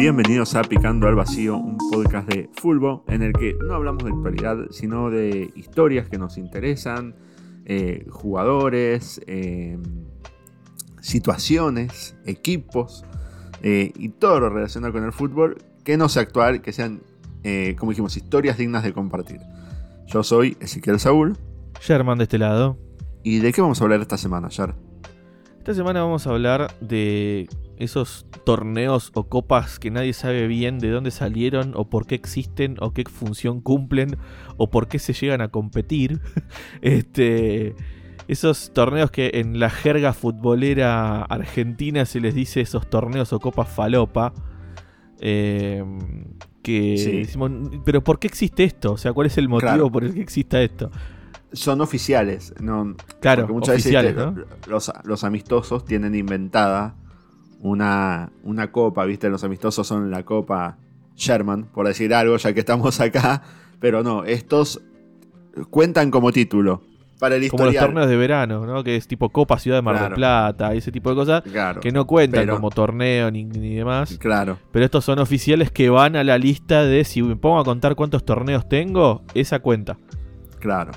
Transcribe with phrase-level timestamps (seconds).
[0.00, 4.08] Bienvenidos a Picando al Vacío, un podcast de fútbol en el que no hablamos de
[4.08, 7.14] actualidad, sino de historias que nos interesan,
[7.66, 9.78] eh, jugadores, eh,
[11.02, 13.04] situaciones, equipos
[13.62, 17.02] eh, y todo lo relacionado con el fútbol que no sea actual, que sean,
[17.76, 19.42] como dijimos, historias dignas de compartir.
[20.06, 21.36] Yo soy Ezequiel Saúl.
[21.78, 22.78] Sherman de este lado.
[23.22, 24.74] ¿Y de qué vamos a hablar esta semana, Yer?
[25.58, 30.90] Esta semana vamos a hablar de esos torneos o copas que nadie sabe bien de
[30.90, 34.18] dónde salieron o por qué existen o qué función cumplen
[34.58, 36.20] o por qué se llegan a competir.
[36.82, 37.74] este,
[38.28, 43.68] esos torneos que en la jerga futbolera argentina se les dice esos torneos o copas
[43.68, 44.34] falopa.
[45.18, 45.82] Eh,
[46.62, 47.50] que decimos,
[47.84, 48.92] pero ¿por qué existe esto?
[48.92, 50.90] O sea, ¿cuál es el motivo por el que exista esto?
[51.52, 52.94] Son oficiales, no.
[53.20, 56.94] Claro, muchas oficiales, veces los, los, amistosos tienen inventada
[57.60, 59.28] una, una copa, ¿viste?
[59.28, 60.78] Los amistosos son la copa
[61.16, 63.42] Sherman, por decir algo, ya que estamos acá.
[63.80, 64.82] Pero no, estos
[65.70, 66.82] cuentan como título.
[67.18, 68.82] Para el como los torneos de verano, ¿no?
[68.82, 71.42] Que es tipo Copa Ciudad de Mar del Plata, ese tipo de cosas.
[71.82, 74.16] que no cuentan como torneo ni, ni, demás.
[74.18, 74.58] Claro.
[74.72, 77.94] Pero estos son oficiales que van a la lista de si me pongo a contar
[77.94, 79.98] cuántos torneos tengo, esa cuenta.
[80.60, 80.92] Claro.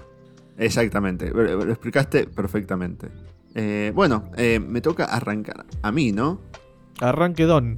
[0.58, 1.30] Exactamente.
[1.30, 3.10] Lo explicaste perfectamente.
[3.56, 6.40] Eh, bueno, eh, me toca arrancar a mí, ¿no?
[7.04, 7.76] Arranque Don.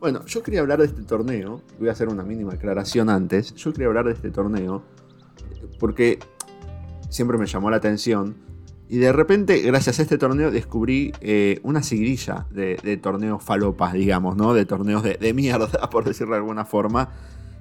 [0.00, 1.60] Bueno, yo quería hablar de este torneo.
[1.78, 3.54] Voy a hacer una mínima aclaración antes.
[3.54, 4.82] Yo quería hablar de este torneo
[5.78, 6.18] porque
[7.10, 8.36] siempre me llamó la atención.
[8.88, 14.34] Y de repente, gracias a este torneo, descubrí eh, una seguidilla de, torneos falopas, digamos,
[14.34, 14.54] ¿no?
[14.54, 17.10] De torneos de, mierda, por decirlo de alguna forma,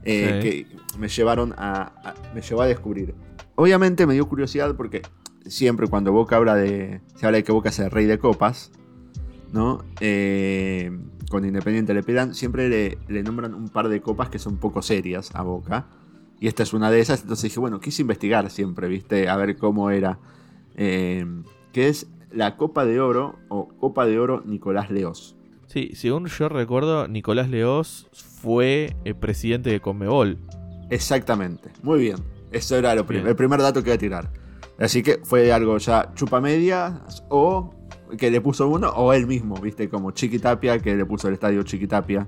[0.05, 3.13] que me llevaron a, me llevó a descubrir.
[3.55, 5.01] Obviamente me dio curiosidad porque
[5.45, 7.01] siempre cuando Boca habla de.
[7.15, 8.71] Se habla de que Boca es el rey de copas,
[9.53, 9.83] ¿no?
[9.99, 10.91] Eh,
[11.29, 15.33] con Independiente le pedan, siempre le, nombran un par de copas que son poco serias
[15.33, 15.87] a Boca.
[16.39, 17.21] Y esta es una de esas.
[17.21, 19.27] Entonces dije, bueno, quise investigar siempre, ¿viste?
[19.27, 20.19] A ver cómo era.
[20.75, 21.25] Eh,
[21.73, 25.35] que es la Copa de Oro o Copa de Oro Nicolás Leos.
[25.65, 28.07] Sí, según yo recuerdo, Nicolás Leos
[28.41, 30.37] fue el presidente de Conmebol.
[30.89, 32.17] Exactamente, muy bien.
[32.51, 34.31] Eso era lo el primer dato que iba a tirar.
[34.79, 37.73] Así que fue algo ya chupa media o
[38.17, 41.63] que le puso uno o él mismo, viste, como Chiquitapia que le puso el estadio
[41.63, 42.27] Chiquitapia.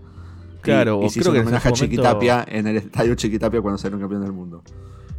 [0.62, 4.22] Claro, y, y creo que homenaje a Chiquitapia en el estadio Chiquitapia cuando salió campeón
[4.22, 4.64] del mundo.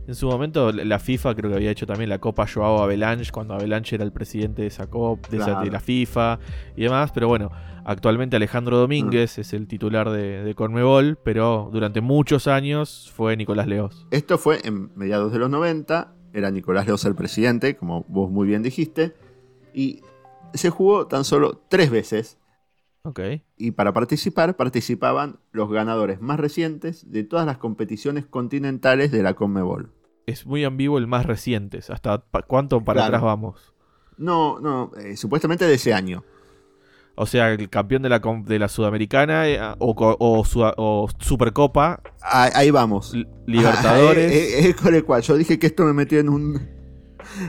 [0.06, 3.54] En su momento la FIFA creo que había hecho también la Copa Joao Avalanche cuando
[3.54, 6.40] Avalanche era el presidente de esa Copa, de, la FIFA
[6.76, 7.50] y demás, pero bueno,
[7.84, 9.40] actualmente Alejandro Domínguez mm.
[9.40, 14.06] es el titular de, de, Conmebol, pero durante muchos años fue Nicolás Leos.
[14.10, 18.46] Esto fue en mediados de los 90 era Nicolás Leos el presidente, como vos muy
[18.46, 19.14] bien dijiste,
[19.74, 20.00] y
[20.54, 22.38] se jugó tan solo tres veces.
[23.02, 23.20] Ok.
[23.56, 29.34] Y para participar participaban los ganadores más recientes de todas las competiciones continentales de la
[29.34, 29.92] Conmebol.
[30.26, 31.90] Es muy ambiguo el más recientes.
[31.90, 33.74] ¿Hasta cuánto para atrás vamos?
[34.18, 36.24] No, no, eh, supuestamente de ese año.
[37.14, 42.02] O sea, el campeón de la, de la Sudamericana eh, o, Supercopa.
[42.22, 43.14] Ahí, vamos.
[43.46, 44.32] Libertadores.
[44.64, 46.79] es, con el cual yo dije que esto me metió en un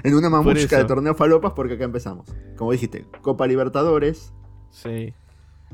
[0.04, 2.28] en una mamusca de torneo falopas porque acá empezamos.
[2.58, 4.34] Como dijiste, Copa Libertadores.
[4.70, 5.14] Sí.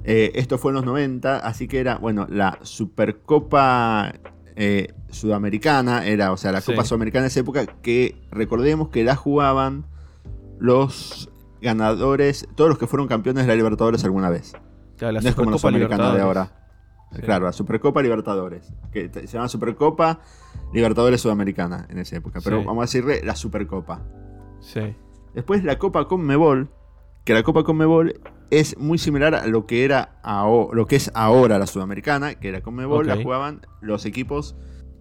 [0.03, 4.13] Eh, esto fue en los 90, así que era, bueno, la Supercopa
[4.55, 9.15] eh, Sudamericana, era, o sea, la Copa Sudamericana de esa época, que recordemos que la
[9.15, 9.85] jugaban
[10.59, 11.29] los
[11.61, 14.53] ganadores, todos los que fueron campeones de la Libertadores alguna vez.
[14.97, 16.66] Claro, la no es como la Sudamericana de ahora.
[17.21, 18.73] Claro, la Supercopa Libertadores.
[18.91, 20.19] Que se llama Supercopa
[20.73, 22.39] Libertadores Sudamericana en esa época.
[22.43, 24.05] Pero vamos a decirle la Supercopa.
[24.59, 24.95] Sí.
[25.33, 26.69] Después la Copa Conmebol.
[27.23, 31.59] Que la Copa Conmebol es muy similar a lo que era lo que es ahora
[31.59, 32.35] la Sudamericana.
[32.35, 34.55] Que la Conmebol la jugaban los equipos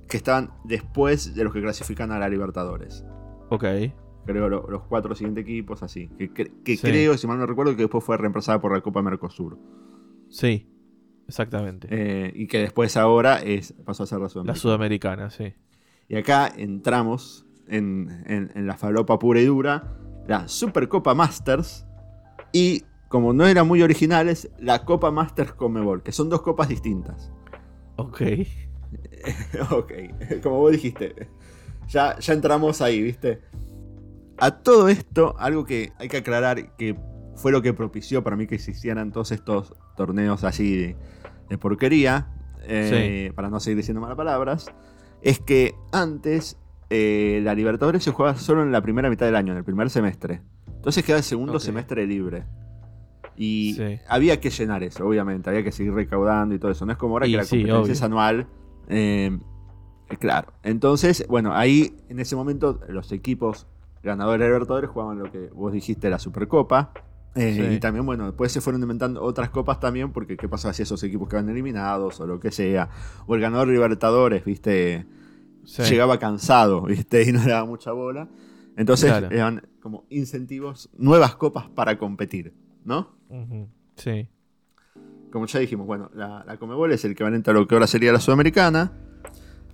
[0.08, 3.04] que estaban después de los que clasifican a la Libertadores.
[3.50, 3.64] Ok
[4.26, 6.08] creo, los cuatro siguientes equipos, así.
[6.18, 9.58] Que, creo, si mal no recuerdo, que después fue reemplazada por la Copa Mercosur.
[10.28, 10.68] Sí,
[11.28, 11.88] exactamente.
[11.90, 14.54] Eh, y que después ahora es, pasó a ser la Sudamericana.
[14.54, 15.54] La Sudamericana, sí.
[16.08, 19.96] Y acá entramos en, la falopa pura y dura,
[20.26, 21.86] la Supercopa Masters
[22.52, 27.32] y, como no eran muy originales, la Copa Masters Comebol, que son dos copas distintas.
[27.96, 28.22] Ok.
[29.70, 29.92] ok,
[30.42, 31.28] como vos dijiste.
[31.88, 33.42] Ya, ya entramos ahí, ¿viste?
[34.38, 36.96] A todo esto, algo que hay que aclarar que
[37.36, 40.94] fue lo que propició para mí que se hicieran todos estos torneos así
[41.48, 42.28] de, porquería,
[42.62, 44.66] eh, para no seguir diciendo malas palabras,
[45.22, 46.58] es que antes
[46.90, 49.90] eh, la Libertadores se jugaba solo en la primera mitad del año, en el primer
[49.90, 50.42] semestre.
[50.74, 52.44] Entonces queda el segundo semestre libre.
[53.36, 53.98] Y Sí.
[54.08, 56.86] había que llenar eso, obviamente, había que seguir recaudando y todo eso.
[56.86, 57.92] No es como ahora Y que la sí, competencia obvio.
[57.92, 58.46] es anual.
[58.88, 59.38] Eh,
[60.18, 60.52] claro.
[60.62, 63.66] Entonces, bueno, ahí en ese momento los equipos
[64.02, 66.92] ganadores de Libertadores jugaban lo que vos dijiste, la Supercopa.
[67.36, 67.74] Eh, Sí.
[67.74, 71.02] Y también, bueno, después se fueron inventando otras copas también, porque qué pasaba si esos
[71.04, 72.88] equipos quedaban eliminados o lo que sea.
[73.26, 75.06] O el ganador Libertadores, viste,
[75.64, 75.82] Sí.
[75.82, 78.28] llegaba cansado, viste, y no le daba mucha bola.
[78.76, 79.28] Entonces Claro.
[79.30, 82.54] eran como incentivos, nuevas copas para competir,
[82.84, 83.16] ¿no?
[83.96, 84.28] Sí.
[85.32, 88.12] Como ya dijimos, bueno, la, la Comebol es el equivalente a lo que ahora sería
[88.12, 88.92] la Sudamericana.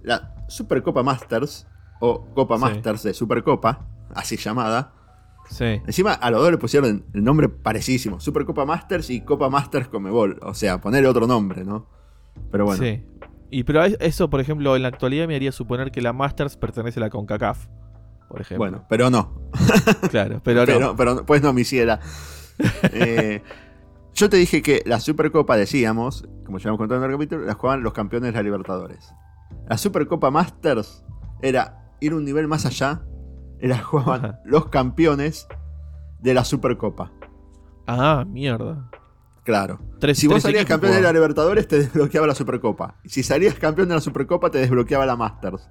[0.03, 1.67] La Supercopa Masters,
[2.01, 2.61] o Copa Sí.
[2.63, 4.95] Masters de Supercopa, así llamada.
[5.51, 5.65] Sí.
[5.87, 10.39] Encima a los dos le pusieron el nombre parecísimo, Supercopa Masters y Copa Masters Comebol.
[10.43, 11.87] O sea, ponerle otro nombre, ¿no?
[12.51, 13.05] Pero bueno, Sí.
[13.51, 16.57] Y pero es- eso, por ejemplo, en la actualidad me haría suponer que la Masters
[16.57, 17.67] pertenece a la CONCACAF.
[18.31, 18.59] Por ejemplo.
[18.61, 19.43] bueno, pero no.
[20.11, 20.67] claro, pero, no.
[20.67, 22.01] pero, pero pues no me hiciera.
[22.93, 23.43] Eh,
[24.15, 27.55] yo te dije que la Supercopa, decíamos, como ya hemos contado en el capítulo, la
[27.55, 29.13] jugaban los campeones de la Libertadores.
[29.69, 31.03] La Supercopa Masters
[31.41, 33.03] era ir un nivel más allá,
[33.63, 35.47] era jugaban los campeones
[36.21, 37.11] de la Supercopa.
[37.87, 38.91] Ah, mierda.
[39.45, 39.81] Claro.
[39.99, 41.13] Tres, Si vos tres salías campeón de la.
[41.13, 42.97] Libertadores, te desbloqueaba la Supercopa.
[43.03, 45.69] Y si salías campeón de la Supercopa, te desbloqueaba la Masters.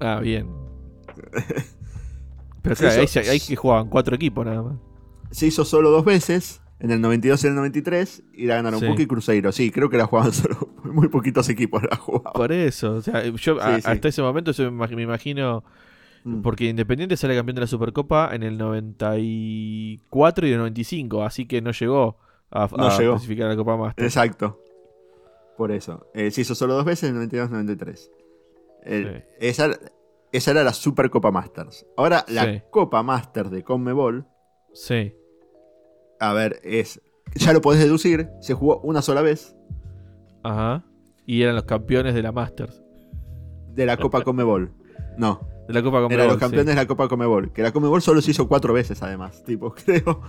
[0.00, 0.48] Ah, bien.
[2.62, 4.74] Pero claro, ahí, ahí que jugaban cuatro equipos nada más.
[5.30, 8.80] Se hizo solo dos veces, en el 92 y en el 93, y la ganaron
[8.80, 8.86] Sí.
[8.98, 9.52] Y Cruzeiro.
[9.52, 10.56] Sí, creo que la jugaban solo.
[10.84, 12.32] Muy poquitos equipos la jugaban.
[12.34, 13.82] Por eso, o sea, yo Sí, a- sí.
[13.86, 15.64] hasta ese momento yo me imagino,
[16.24, 16.42] Mm.
[16.42, 21.62] porque Independiente sale campeón de la Supercopa en el 94 y el 95, así que
[21.62, 22.18] no llegó
[22.50, 23.12] a, No a llegó.
[23.12, 24.04] clasificar a la Copa Master.
[24.04, 24.60] Exacto.
[25.56, 26.06] Por eso.
[26.14, 28.10] Eh, se hizo solo dos veces, en el 92 y el 93.
[28.82, 29.22] El- Sí.
[29.40, 29.70] esa,
[30.32, 31.86] esa era la Supercopa Masters.
[31.96, 32.62] Ahora, la Sí.
[32.70, 34.26] Copa Masters de Conmebol,
[34.72, 35.14] Sí.
[36.18, 37.00] a ver, es.
[37.36, 39.54] Ya lo podés deducir, se jugó una sola vez
[40.42, 40.84] Ajá.
[41.26, 42.82] Y eran los campeones de la Masters.
[43.74, 44.72] de la Copa Conmebol.
[45.18, 45.40] No,
[45.72, 46.40] De la Copa eran Conmebol, los sí.
[46.40, 47.52] campeones de la Copa Conmebol.
[47.52, 50.20] Que la Conmebol solo se hizo cuatro veces, además, tipo, creo.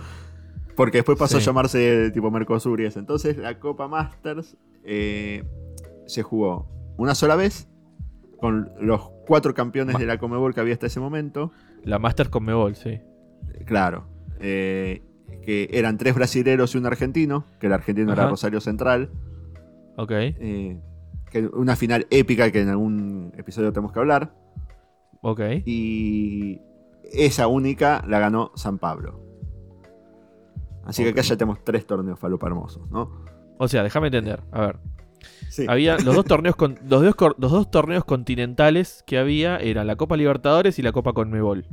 [0.76, 1.42] Porque después pasó Sí.
[1.42, 2.98] a llamarse tipo Mercosur y eso.
[2.98, 5.44] Entonces, la Copa Masters eh,
[6.06, 6.66] se jugó
[6.96, 7.68] una sola vez
[8.40, 11.52] con los cuatro campeones Ma- de la Conmebol que había hasta ese momento.
[11.84, 13.00] La Masters Conmebol, sí.
[13.66, 14.06] Claro.
[14.40, 15.02] eh,
[15.44, 17.44] que eran tres brasileros y un argentino.
[17.60, 18.28] Que el argentino era.
[18.28, 19.10] Rosario Central.
[19.96, 20.10] Ok.
[20.12, 20.80] eh,
[21.30, 24.34] que una final épica que en algún episodio tenemos que hablar.
[25.22, 25.40] Ok.
[25.64, 26.60] Y
[27.04, 29.20] esa única la ganó San Pablo.
[30.84, 33.24] Así que acá ya tenemos tres torneos falopa hermosos, ¿no?
[33.58, 34.42] O sea, déjame entender.
[34.50, 34.78] A ver.
[35.48, 35.64] Sí.
[35.68, 39.86] Había los dos torneos con, los, dos, cor- los dos torneos continentales que había eran
[39.86, 41.66] la Copa Libertadores y la Copa Conmebol.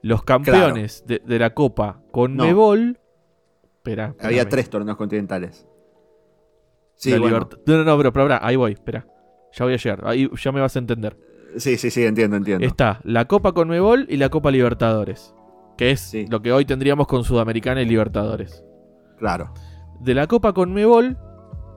[0.00, 2.98] Los campeones de, de la Copa Conmebol.
[3.76, 4.14] Espera.
[4.20, 5.66] Había tres torneos continentales.
[6.96, 7.48] Sí, bueno.
[7.66, 9.06] No, no, no, pero, pero pará, ahí voy, espera.
[9.52, 11.18] Ya voy a llegar, ahí ya me vas a entender.
[11.56, 12.66] Sí, sí, sí, entiendo, entiendo.
[12.66, 15.34] Está la Copa Conmebol y la Copa Libertadores.
[15.76, 16.26] Que es Sí.
[16.28, 18.62] lo que hoy tendríamos con Sudamericana y Libertadores.
[19.18, 19.52] Claro.
[20.00, 21.18] De la Copa Conmebol,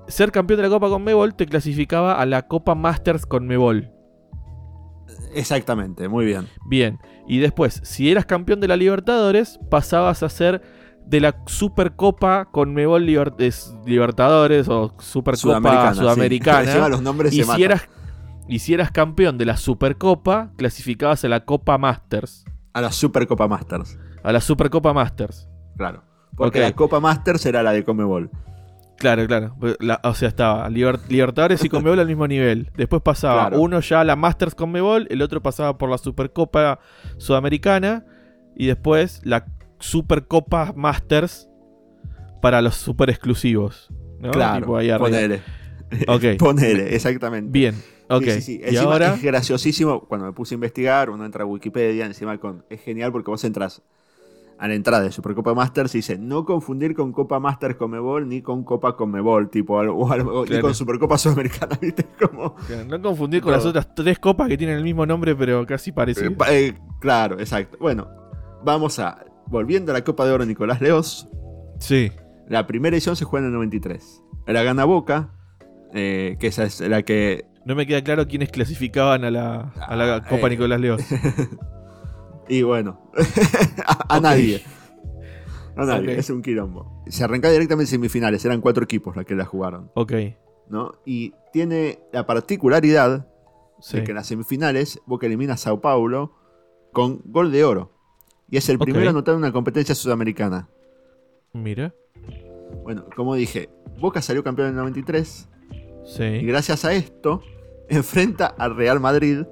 [0.07, 3.91] ser campeón de la Copa Conmebol te clasificaba a la Copa Masters Conmebol.
[5.33, 6.47] Exactamente, muy bien.
[6.65, 10.61] Bien, y después, si eras campeón de la Libertadores, pasabas a ser
[11.05, 16.71] de la Supercopa Conmebol Liber- es Libertadores o Supercopa Sudamericana.
[16.71, 16.79] sí.
[16.89, 17.87] Los nombres y, se si eras,
[18.47, 22.45] y si eras campeón de la Supercopa, clasificabas a la Copa Masters.
[22.73, 23.97] A la Supercopa Masters.
[24.23, 25.47] A la Supercopa Masters.
[25.77, 26.03] Claro.
[26.35, 28.29] Porque la Copa Masters era la de Comebol.
[28.97, 29.55] Claro, claro.
[29.79, 32.71] La- o sea, estaba Liber- Libertadores y Conmebol al mismo nivel.
[32.75, 33.61] Después pasaba Claro.
[33.61, 36.79] uno ya a la Masters Conmebol, el otro pasaba por la Supercopa
[37.17, 38.05] Sudamericana
[38.55, 39.45] y después la
[39.79, 41.47] Supercopa Masters
[42.41, 43.89] para los super exclusivos.
[44.19, 44.31] ¿no?
[44.31, 44.65] Claro.
[44.99, 45.41] Ponele.
[46.39, 47.51] Ponele, exactamente.
[47.51, 47.75] Bien,
[48.09, 48.23] ok.
[48.23, 48.59] Sí, sí, sí.
[48.63, 52.37] Y Encima ahora, es graciosísimo cuando me puse a investigar, uno entra a Wikipedia, encima
[52.39, 53.81] con, es genial porque vos entras
[54.59, 58.41] a la entrada de Supercopa Masters y dice no confundir con Copa Masters Comebol ni
[58.41, 62.05] con Copa Conmebol, tipo algo, algo- ni con Supercopa Sudamericana, ¿viste?
[62.19, 62.55] Como,
[62.87, 65.93] no confundir con las otras tres copas que tienen el mismo nombre, pero casi eh,
[65.93, 66.33] parecidas.
[66.33, 67.77] pa- eh, claro, exacto.
[67.79, 68.07] Bueno,
[68.63, 71.29] vamos a, volviendo a la Copa de Oro Nicolás Leos,
[71.79, 72.11] Sí.
[72.47, 74.23] la primera edición se juega en el 93.
[74.47, 75.29] La gana Boca,
[75.93, 79.95] eh, que esa es la que No me queda claro quiénes clasificaban a la, a
[79.95, 80.51] la Ah, Copa eh.
[80.51, 80.99] Nicolás León.
[82.49, 83.11] Y bueno,
[83.85, 84.63] a, a nadie.
[85.75, 87.03] A nadie, es un quilombo.
[87.07, 90.13] Se arrancaba directamente en semifinales, eran cuatro equipos los que la jugaron, Ok.
[90.69, 90.93] ¿no?
[91.05, 93.27] Y tiene la particularidad
[93.81, 93.97] Sí.
[93.97, 96.35] de que en las semifinales Boca elimina a Sao Paulo
[96.93, 97.91] con gol de oro.
[98.49, 100.69] Y es el primero anotado en una competencia sudamericana.
[101.53, 101.93] Mira.
[102.83, 103.69] Bueno, como dije,
[103.99, 106.39] Boca salió campeón en el 93 y Sí.
[106.45, 107.41] gracias a esto
[107.89, 109.43] enfrenta al Real Madrid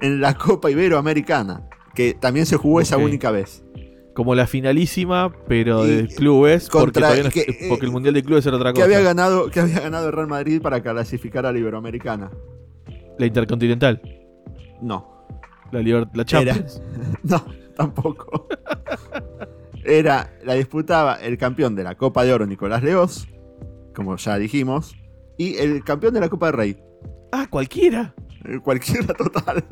[0.00, 3.64] en la Copa Iberoamericana, que también se jugó esa única vez.
[4.14, 7.92] Como la finalísima, pero Y- de clubes, porque, contra- todavía no- que- eh, porque el
[7.92, 8.84] Mundial de Clubes era otra Que cosa.
[8.86, 12.30] había, ganado, que había ganado el Real Madrid para clasificar a la Iberoamericana.
[13.18, 14.00] La Intercontinental,
[14.82, 15.26] No,
[15.70, 16.82] la, Liber- la Champions.
[17.22, 17.44] no,
[17.76, 18.48] tampoco.
[19.84, 23.28] Era, la disputaba el campeón de la Copa de Oro, Nicolás Leos,
[23.94, 24.94] como ya dijimos,
[25.38, 26.76] y el campeón de la Copa de Rey.
[27.32, 28.14] Ah, cualquiera.
[28.44, 29.64] Eh, Cualquiera total.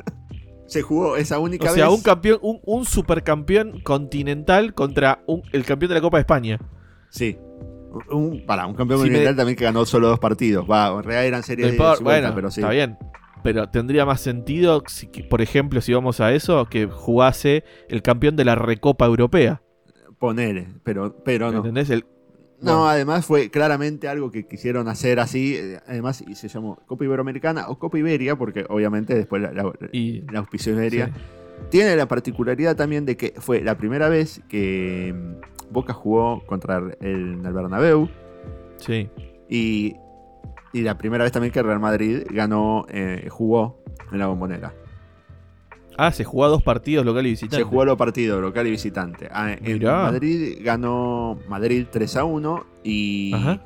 [0.66, 1.94] Se jugó esa única O sea, vez.
[1.96, 6.58] un campeón, un, un supercampeón continental contra un- el campeón de la Copa de España.
[7.10, 7.38] Sí.
[8.10, 10.66] Un, para, un campeón Si me- mundial también que ganó solo dos partidos.
[10.70, 12.60] Va, en realidad eran No series de importa, bueno, pero sí.
[12.60, 12.98] está bien.
[13.42, 18.36] Pero tendría más sentido, si, por ejemplo, si vamos a eso, que jugase el campeón
[18.36, 19.62] de la Recopa Europea.
[20.18, 21.58] Ponele, pero, pero no.
[21.58, 21.88] ¿Entendés?
[21.90, 22.04] El,
[22.60, 22.88] No, Bueno.
[22.88, 25.54] además fue claramente algo que quisieron hacer así.
[25.56, 29.72] eh, Además, y se llamó Copa Iberoamericana o Copa Iberia, porque obviamente después la, la,
[29.92, 31.06] y, la auspició Iberia.
[31.14, 31.20] sí.
[31.70, 36.76] Tiene la particularidad también de que fue la primera vez que mm, Boca jugó contra
[37.00, 38.08] el, el Bernabéu
[38.76, 39.10] sí.
[39.48, 39.96] y,
[40.72, 44.72] y la primera vez también que Real Madrid ganó, eh, jugó en la bombonera.
[46.00, 47.56] Ah, se jugó a dos partidos local y visitante.
[47.56, 49.28] Se jugó los partidos local y visitante.
[49.32, 49.82] Ah, En.
[49.84, 53.60] Madrid ganó Madrid 3 a 1 y Ajá.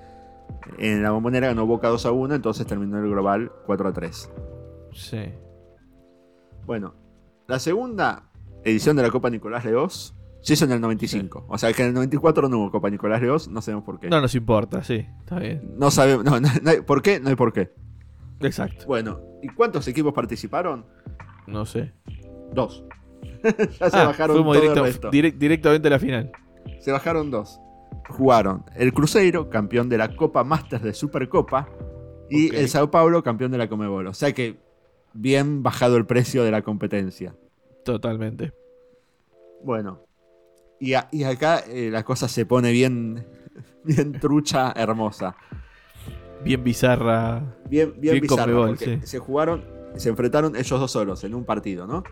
[0.78, 4.30] en la bombonera ganó Boca 2 a 1, entonces terminó el global 4 a 3.
[4.92, 5.18] Sí.
[6.66, 6.94] Bueno,
[7.48, 8.30] la segunda
[8.64, 11.44] edición de la Copa Nicolás Leos se hizo en el 95.
[11.48, 14.08] O sea que en el 94 no hubo Copa Nicolás Leos, no sabemos por qué.
[14.08, 15.06] No nos importa, sí.
[15.20, 15.74] Está bien.
[15.76, 17.20] No sabemos, no, no, no hay- ¿por qué?
[17.20, 17.72] No hay por qué.
[18.40, 18.86] Exacto.
[18.86, 20.86] Bueno, ¿y cuántos equipos participaron?
[21.46, 21.92] No sé.
[22.52, 22.84] Dos.
[23.80, 25.10] ya se Ah, bajaron fuimos todo directo- el resto.
[25.10, 26.32] direct- directamente a la final.
[26.80, 27.60] Se bajaron dos.
[28.08, 31.68] Jugaron el Cruzeiro, campeón de la Copa Masters de Supercopa,
[32.30, 34.06] y el Sao Paulo, campeón de la Comebol.
[34.06, 34.58] O sea que
[35.12, 37.34] bien bajado el precio de la competencia.
[37.84, 38.52] Totalmente.
[39.64, 40.00] Bueno,
[40.80, 43.26] y, a- y acá eh, la cosa se pone bien,
[43.84, 45.36] bien trucha, hermosa.
[46.44, 47.56] Bien bizarra.
[47.68, 49.06] Bien, bien, Bien bizarra, Conmebol, porque sí.
[49.06, 49.64] se jugaron,
[49.96, 52.04] se enfrentaron ellos dos solos en un partido, ¿no?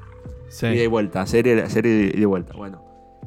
[0.49, 0.67] Sí.
[0.67, 2.55] Ida y vuelta, serie, serie de vuelta.
[2.55, 2.85] Bueno,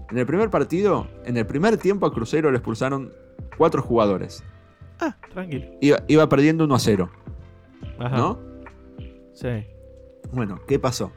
[0.09, 3.11] en el primer partido, en el primer tiempo a Cruzeiro le expulsaron
[3.57, 4.43] cuatro jugadores.
[4.99, 5.65] Ah, tranquilo.
[5.81, 7.11] Iba, iba perdiendo 1 a 0,
[7.99, 8.17] Ajá.
[8.17, 8.39] ¿no?
[9.33, 9.65] Sí.
[10.31, 11.11] Bueno, ¿qué pasó?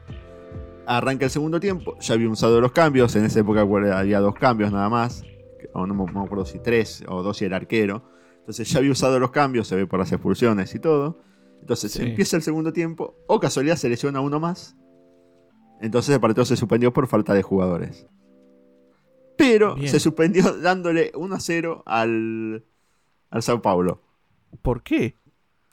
[0.85, 4.71] Arranca el segundo tiempo, ya había usado los cambios, en esa época había dos cambios
[4.71, 5.23] nada más,
[5.73, 8.03] o no me no me acuerdo si tres o dos y el arquero.
[8.39, 11.19] Entonces ya había usado los cambios, se ve por las expulsiones y todo.
[11.61, 12.03] Entonces Sí.
[12.03, 14.75] empieza el segundo tiempo, o casualidad se lesiona uno más.
[15.81, 18.07] Entonces el partido se suspendió por falta de jugadores.
[19.37, 19.89] Pero Bien.
[19.89, 22.65] se suspendió dándole 1 a 0 al,
[23.29, 24.01] al Sao Paulo.
[24.61, 25.15] ¿Por qué?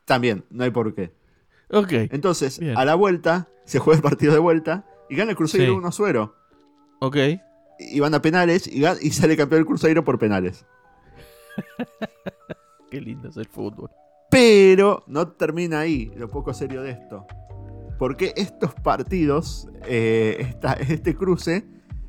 [0.05, 1.15] También, no hay por qué.
[1.71, 1.93] Ok.
[2.11, 2.77] Entonces, Bien.
[2.77, 5.79] a la vuelta, se juega el partido de vuelta y gana el Cruzeiro Sí.
[5.79, 6.35] 1 a 0.
[7.01, 7.17] Ok.
[7.79, 10.67] Y van a penales y, y sale campeón el Cruzeiro por penales.
[12.91, 13.91] Qué lindo es el fútbol.
[14.35, 17.25] Pero no termina ahí lo poco serio de esto.
[17.99, 21.65] Porque estos partidos, eh, esta- este cruce,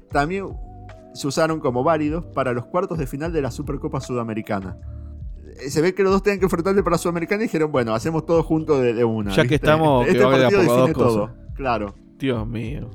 [0.10, 0.48] también
[1.14, 4.76] se usaron como válidos para los cuartos de final de la Supercopa Sudamericana.
[5.62, 7.94] Eh, Se ve que los dos tenían que enfrentarse para la Sudamericana y dijeron, bueno,
[7.94, 9.32] hacemos todo junto de, de una.
[9.32, 11.34] Ya que estamos, que este partido define todo.
[11.54, 11.94] Claro.
[12.18, 12.90] Dios mío.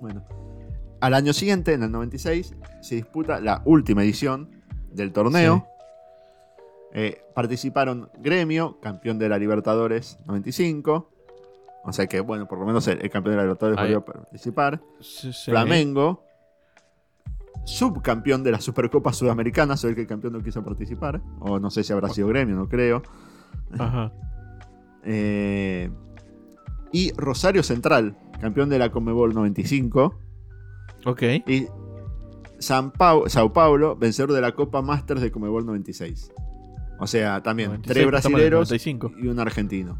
[0.00, 0.24] Bueno,
[1.00, 4.48] al año siguiente, en el 96, se disputa la última edición
[4.90, 5.66] del torneo.
[6.94, 11.08] Eh, participaron Gremio, campeón de la Libertadores 95.
[11.84, 13.84] O sea que, bueno, por lo menos el, el campeón de la Libertadores Ahí.
[13.94, 14.80] volvió a participar.
[15.00, 15.50] Sí, sí.
[15.50, 16.22] Flamengo,
[17.64, 21.20] subcampeón de la Supercopa Sudamericana, se ve que el campeón no quiso participar.
[21.40, 23.02] O no sé si habrá sido Gremio, no creo.
[23.78, 24.12] Ajá.
[25.04, 25.90] Eh,
[26.92, 30.14] y Rosario Central, campeón de la Conmebol 95.
[31.06, 31.22] Ok.
[31.48, 31.66] Y
[32.60, 36.30] San Pau- Sao Paulo, vencedor de la Copa Masters de Comebol 96.
[37.02, 39.12] O sea, también 96, tres brasileros 95.
[39.22, 39.98] y un argentino.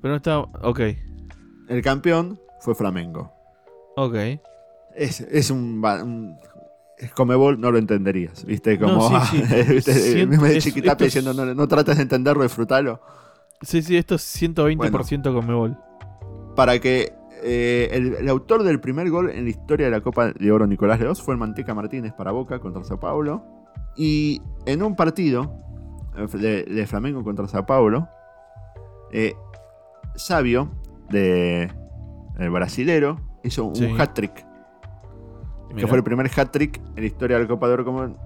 [0.00, 0.38] Pero no está.
[0.38, 0.80] Ok.
[1.68, 3.32] El campeón fue Flamengo.
[3.96, 4.14] Ok.
[4.94, 6.36] Es, es un, un-
[7.14, 8.78] Comebol no lo entenderías, ¿viste?
[8.78, 9.72] Como No, sí, sí.
[9.74, 9.92] ¿viste?
[9.92, 13.00] Siento- Mismo de es- chiquitape esto es- diciendo no, no trates de entenderlo, disfrutalo.
[13.62, 15.76] Sí, sí, esto es 120% con Mebol.
[16.54, 17.12] Para que
[17.42, 20.66] eh, el, el autor del primer gol en la historia de la Copa de Oro
[20.66, 23.44] Nicolás Leos fue el Manteca Martínez para Boca contra Sao Paulo.
[23.96, 25.52] Y en un partido
[26.16, 28.08] de, de Flamengo contra Sao Paulo,
[29.12, 29.34] eh,
[30.14, 30.70] Sabio,
[31.10, 31.70] de
[32.38, 33.94] el brasilero, hizo un Sí.
[33.98, 34.46] hat-trick.
[35.76, 38.16] Que fue el primer hat-trick en la historia de la Copa de Oro como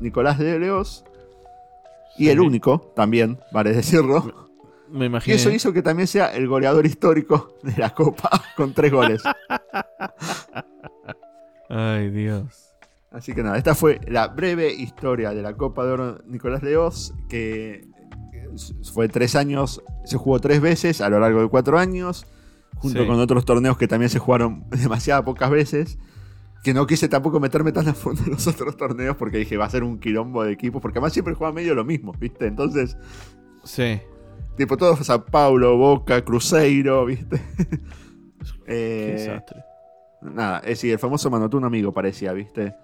[0.00, 1.04] Nicolás de Leos.
[2.18, 4.48] Y el único, también, vale decirlo.
[4.90, 5.36] Me Y imagino.
[5.36, 9.22] eso hizo que también sea el goleador histórico de la Copa, con tres goles.
[11.68, 12.67] Ay, Dios.
[13.10, 16.76] Así que nada, esta fue la breve historia de la Copa de Oro Nicolás de
[16.76, 17.88] Oz, que
[18.92, 22.26] fue tres años, se jugó tres veces a lo largo de cuatro años,
[22.76, 23.06] junto Sí.
[23.06, 25.98] con otros torneos que también se jugaron demasiadas pocas veces.
[26.64, 29.66] Que no quise tampoco meterme tan a fondo en los otros torneos porque dije va
[29.66, 32.46] a ser un quilombo de equipos, porque además siempre juega medio lo mismo, ¿viste?
[32.46, 32.96] Entonces,
[33.62, 34.00] Sí.
[34.56, 37.40] tipo todos Sao Paulo, Boca, Cruzeiro, ¿viste?
[38.66, 39.62] Qué Eh, desastre.
[40.20, 42.74] Nada, es decir, el famoso manotó un amigo parecía, ¿viste?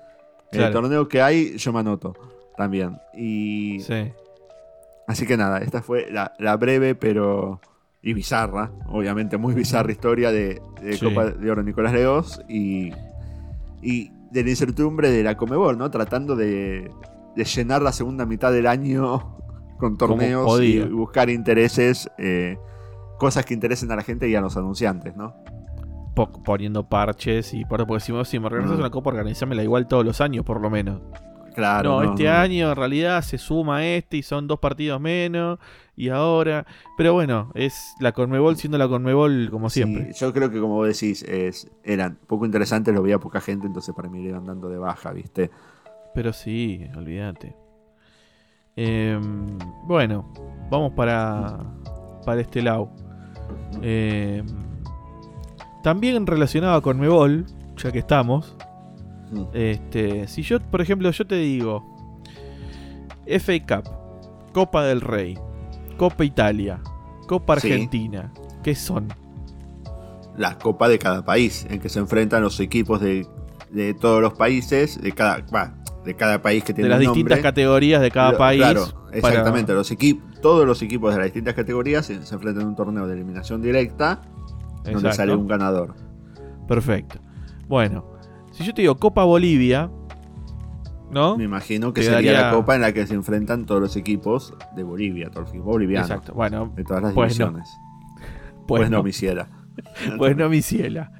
[0.62, 2.14] El torneo que hay, yo me anoto
[2.56, 2.98] también.
[3.14, 4.12] Y Sí.
[5.06, 7.60] así que nada, esta fue la, la breve pero
[8.02, 11.04] y bizarra, obviamente muy bizarra historia de, de Sí.
[11.06, 12.90] Copa de Oro Nicolás Leos y,
[13.82, 15.90] y de la incertidumbre de la Comebol, ¿no?
[15.90, 16.90] Tratando de,
[17.34, 19.36] de llenar la segunda mitad del año
[19.78, 22.58] con torneos y buscar intereses, eh,
[23.18, 25.34] cosas que interesen a la gente y a los anunciantes, ¿no?
[26.14, 28.78] Po- poniendo parches y por porque si, me- si me Mm.
[28.78, 31.00] una copa, organizámela igual todos los años, por lo menos.
[31.54, 32.02] Claro.
[32.02, 35.60] no, este año en realidad se suma este y son dos partidos menos.
[35.96, 36.66] Y ahora.
[36.96, 40.12] Pero bueno, es la Conmebol siendo la Conmebol como Sí, siempre.
[40.18, 43.94] yo creo que como vos decís, es, eran poco interesantes, lo veía poca gente, entonces
[43.94, 45.52] para mí le iban dando de baja, ¿viste?
[46.12, 47.54] Pero sí, olvídate.
[48.76, 49.56] Em,
[49.86, 50.32] bueno,
[50.70, 51.60] vamos para,
[52.24, 52.90] para este lado.
[53.80, 54.44] Em,
[55.84, 58.56] también relacionado con Mebol, ya que estamos.
[59.30, 59.42] Mm.
[59.52, 61.84] Este, si yo, por ejemplo, yo te digo
[63.26, 63.90] FA Cup,
[64.52, 65.38] Copa del Rey,
[65.96, 66.80] Copa Italia,
[67.28, 67.70] Copa Sí.
[67.70, 69.08] Argentina, ¿qué son?
[70.36, 73.26] La copa de cada país, en que se enfrentan los equipos de,
[73.70, 75.74] de todos los países, de cada, va,
[76.04, 77.18] de cada país que De tiene las un nombre.
[77.22, 78.60] distintas categorías de cada país.
[78.60, 79.72] Claro, para- exactamente.
[79.74, 79.94] Los
[80.42, 83.62] todos los equipos de las distintas categorías se, se enfrentan en un torneo de eliminación
[83.62, 84.20] directa
[84.84, 85.94] donde sale un ganador.
[86.68, 87.18] Perfecto.
[87.68, 88.04] Bueno,
[88.52, 89.90] si yo te digo Copa Bolivia,
[91.10, 91.36] ¿no?
[91.36, 94.82] Me imagino que sería la copa en la que se enfrentan todos los equipos de
[94.82, 96.10] Bolivia, todos los equipos bolivianos.
[96.10, 96.34] Exacto.
[96.34, 97.46] Bueno, De todas las Pues no.
[97.50, 97.68] divisiones.
[98.66, 99.48] pues, Pues no, no, mi ciela.
[100.18, 101.12] pues no, mi ciela.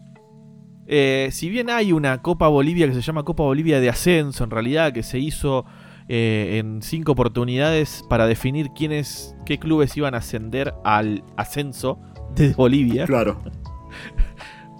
[0.87, 4.51] Eh, si bien hay una Copa Bolivia que se llama Copa Bolivia de Ascenso, en
[4.51, 5.65] realidad, que se hizo
[6.09, 11.99] eh, en cinco oportunidades para definir quiénes, qué clubes iban a ascender al ascenso
[12.35, 13.07] de Bolivia.
[13.07, 13.39] Claro.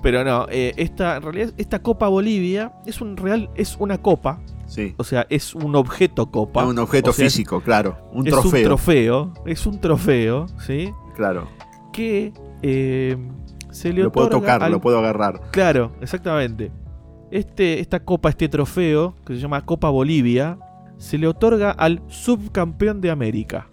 [0.03, 4.41] Pero no, eh, esta, en realidad, esta Copa Bolivia es un real, es una copa,
[4.67, 4.95] Sí.
[4.99, 6.63] o sea, es un objeto copa.
[6.63, 7.97] Es un objeto O sea, es- físico, claro.
[8.13, 8.59] Un es trofeo.
[8.61, 10.93] un trofeo, es un trofeo, ¿sí?
[11.17, 11.49] Claro.
[11.93, 13.17] Que eh,
[13.71, 15.41] se le Lo puedo tocar, al- lo puedo agarrar.
[15.53, 16.71] Claro, exactamente.
[17.31, 20.59] Este, esta copa, este trofeo, que se llama Copa Bolivia,
[20.99, 23.69] se le otorga al subcampeón de América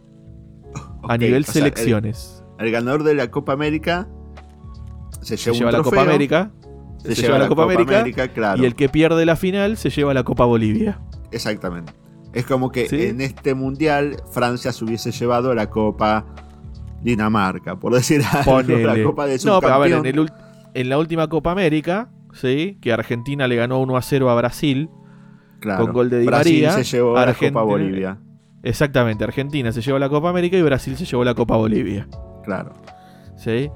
[1.08, 2.38] a nivel sea, selecciones.
[2.38, 4.08] El, el ganador de la Copa América
[5.22, 6.52] se se lleva, lleva un la Copa América.
[7.04, 8.62] Se, lleva, la Copa, América, claro.
[8.62, 11.00] Y el que pierde la final se lleva la Copa Bolivia.
[11.32, 11.94] Exactamente.
[12.34, 13.08] Es como que ¿Sí?
[13.08, 16.26] en este mundial Francia se hubiese llevado la Copa
[17.02, 20.28] Dinamarca, por decir algo, la Copa de no, pero a ver, en,
[20.74, 22.78] el la última Copa América, ¿sí?
[22.82, 24.90] que Argentina le ganó 1 a 0 a Brasil.
[25.60, 25.86] Claro.
[25.86, 28.18] con gol de Di Brasil María, se llevó la Argentina- Copa Bolivia.
[28.64, 32.08] Exactamente, Argentina se llevó la Copa América y Brasil se llevó la Copa Bolivia.
[32.44, 32.74] Claro.
[33.38, 33.70] ¿Sí?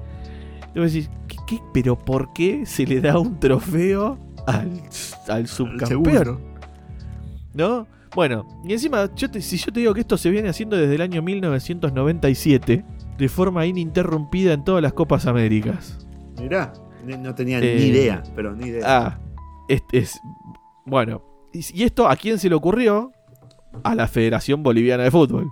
[0.74, 1.60] Y vos decís, ¿qué, qué?
[1.72, 6.40] pero por qué se le da un trofeo al, subcampeón?
[7.54, 7.86] ¿No?
[8.14, 10.94] Bueno, y encima, yo te- si yo te digo que esto se viene haciendo desde
[10.94, 12.84] el año 1997,
[13.18, 16.06] de forma ininterrumpida en todas las Copas Américas.
[16.40, 16.72] Mirá,
[17.04, 18.82] no tenía Eh, ni idea, pero ni idea.
[18.86, 19.18] Ah,
[19.68, 20.18] este es.
[20.84, 23.12] Bueno, y, y esto a quién se le ocurrió?
[23.82, 25.50] A la Federación Boliviana de Fútbol.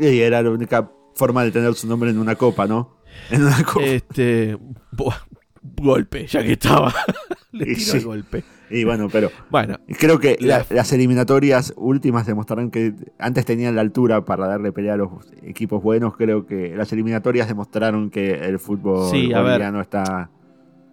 [0.00, 2.98] Y era la única forma de tener su nombre en una copa, ¿no?
[3.30, 3.84] En una copa.
[3.84, 4.56] Este.
[4.92, 5.16] buah,
[5.62, 6.94] golpe, ya que estaba.
[7.52, 7.96] le Y tiró sí.
[7.98, 8.44] el golpe.
[8.68, 13.76] Y bueno, pero Bueno, creo que La- la- las eliminatorias últimas demostraron que antes tenían
[13.76, 15.10] la altura para darle pelea a los
[15.42, 16.16] equipos buenos.
[16.16, 19.42] Creo que las eliminatorias demostraron que el fútbol Sí, ver.
[19.42, 20.30] boliviano está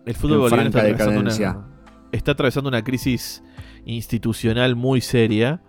[0.06, 1.68] el fútbol en boliviano está atravesando, una,
[2.12, 3.44] está atravesando una crisis
[3.86, 5.62] institucional muy seria.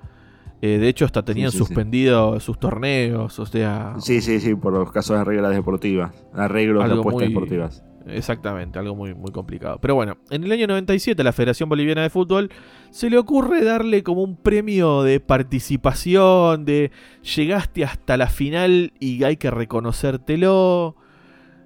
[0.66, 1.64] Eh, de hecho, hasta tenían sí, sí.
[1.64, 3.38] suspendido sus torneos.
[3.38, 7.28] O sea, Sí, sí, sí, por los casos de reglas deportivas, arreglos de apuestas muy-
[7.28, 7.84] deportivas.
[8.06, 9.78] Exactamente, algo muy, muy complicado.
[9.80, 12.50] Pero bueno, en el año 97 a la Federación Boliviana de Fútbol
[12.90, 16.90] se le ocurre darle como un premio de participación, de
[17.34, 20.96] llegaste hasta la final y hay que reconocértelo,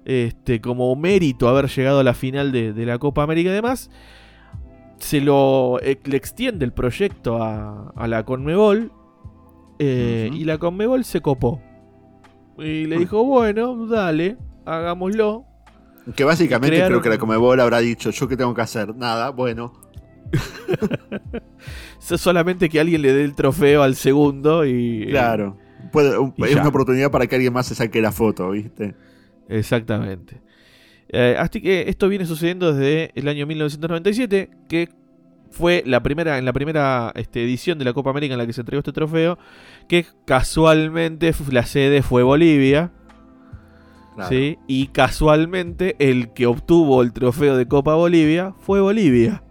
[0.05, 3.89] este, como mérito haber llegado a la final de, de la Copa América y demás.
[4.99, 8.91] Se lo eh, le extiende el proyecto a, a la Conmebol
[9.79, 10.29] Eh.
[10.33, 11.61] Y la Conmebol se copó.
[12.57, 14.35] Y le dijo, bueno, dale,
[14.65, 15.45] hagámoslo.
[16.15, 18.93] Que básicamente Crearon- creo que la Comebol habrá dicho, ¿yo qué tengo que hacer?
[18.95, 19.71] Nada, bueno.
[21.99, 25.07] So- Solamente que alguien le dé el trofeo al segundo y...
[25.09, 25.57] Claro.
[25.91, 26.59] Puede- un- y es ya.
[26.61, 28.95] una oportunidad para que alguien más se saque la foto, ¿viste?
[29.47, 30.41] Exactamente.
[31.11, 34.89] Eh, así que esto viene sucediendo desde el año 1997, que
[35.51, 38.53] fue la primera, en la primera este, edición de la Copa América en la que
[38.53, 39.39] se entregó este trofeo,
[39.87, 42.91] que casualmente la sede fue Bolivia,
[44.15, 44.29] Claro.
[44.29, 44.57] ¿sí?
[44.67, 49.41] y casualmente el que obtuvo el trofeo de Copa Bolivia fue Bolivia.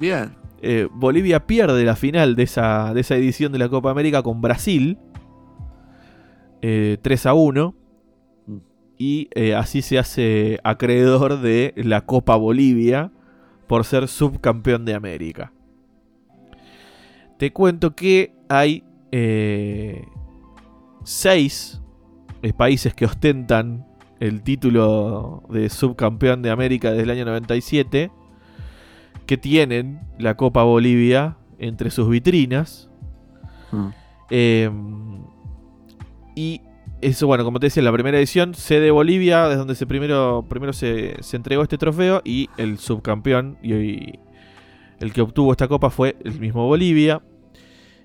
[0.00, 0.32] Bien.
[0.62, 4.40] Eh, Bolivia pierde la final de esa, de esa edición de la Copa América con
[4.40, 4.98] Brasil.
[6.62, 7.74] eh, 3 a 1.
[8.96, 13.10] Y eh, así se hace acreedor de la Copa Bolivia
[13.66, 15.52] por ser subcampeón de América.
[17.38, 20.04] Te cuento que hay eh,
[21.02, 21.80] seis
[22.42, 23.86] eh, países que ostentan
[24.20, 28.10] el título de subcampeón de América desde el año 97
[29.26, 32.90] que tienen la Copa Bolivia entre sus vitrinas.
[33.72, 33.88] Mm.
[34.30, 34.70] Eh,
[36.34, 36.60] y
[37.06, 40.72] eso, bueno, como te decía, la primera edición, sede Bolivia, desde donde se primero, primero
[40.72, 44.18] se, se entregó este trofeo, y el subcampeón y,
[45.00, 47.22] el que obtuvo esta copa fue el mismo Bolivia.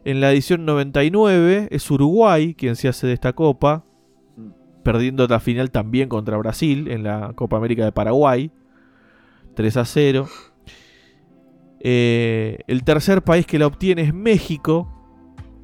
[0.05, 3.85] En la edición 99 es Uruguay quien se hace de esta copa,
[4.83, 8.51] perdiendo la final también contra Brasil en la Copa América de Paraguay,
[9.55, 10.27] 3 a 0.
[11.81, 14.93] Eh, el tercer país que la obtiene es México,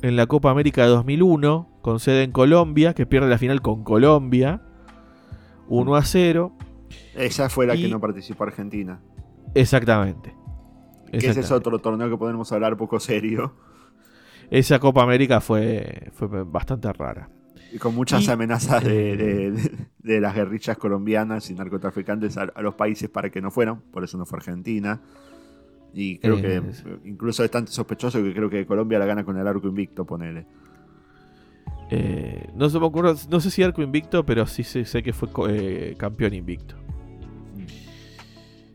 [0.02, 3.84] en la Copa América de 2001, con sede en Colombia, que pierde la final con
[3.84, 4.60] Colombia,
[5.68, 6.52] 1 a 0.
[7.14, 9.00] Esa fue la Y- que no participó Argentina.
[9.54, 10.34] Exactamente.
[11.12, 13.54] Que ese es otro torneo que podemos hablar poco serio.
[14.50, 17.30] Esa Copa América fue, fue bastante rara.
[17.72, 22.44] Y con muchas Y- amenazas de, de- de- de las guerrillas colombianas y narcotraficantes a,
[22.56, 23.80] a los países para que no fueran.
[23.92, 25.02] Por eso no fue Argentina.
[25.94, 29.38] Y creo Eh, que incluso es tan sospechoso que creo que Colombia la gana con
[29.38, 30.48] el arco invicto, ponele.
[31.92, 35.14] Eh, no, se me ocurre- no sé si arco invicto, pero sí sé, sé que
[35.14, 36.76] fue eh, campeón invicto.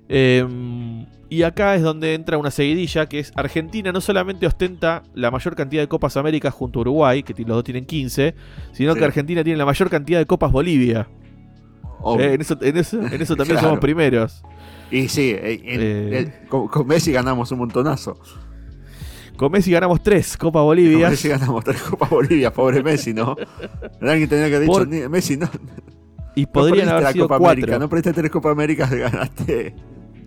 [0.09, 5.31] Eh, y acá es donde entra una seguidilla que es Argentina no solamente ostenta la
[5.31, 8.35] mayor cantidad de Copas Américas junto a Uruguay, que los dos tienen 15,
[8.73, 8.99] sino Sí.
[8.99, 11.07] que Argentina tiene la mayor cantidad de Copas Bolivia.
[12.19, 13.69] Eh, en, eso, en, eso, en eso también Claro.
[13.69, 14.43] somos primeros.
[14.91, 16.33] y sí, en- eh.
[16.49, 18.19] con Messi ganamos un montonazo.
[19.41, 21.09] Con Messi ganamos 3 Copas Con Bolivia.
[21.09, 23.37] Messi ganamos tres Copas Bolivia, pobre Messi, ¿no?
[24.03, 25.49] Alguien tenía que haber dicho, Por- "Ni- Messi, no,
[26.35, 27.53] Y podrían haber la sido Copa 4.
[27.63, 29.75] América, no perdiste tres Copas Américas, ganaste,